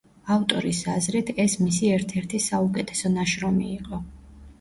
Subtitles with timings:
[0.35, 4.01] ავტორის აზრით, ეს მისი ერთ-ერთი საუკეთესო ნაშრომი იყო.